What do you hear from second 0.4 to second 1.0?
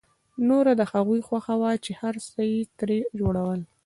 نوره د